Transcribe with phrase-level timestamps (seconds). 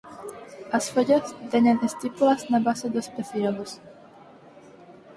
[0.77, 3.71] As follas teñen estípulas na base dos pecíolos.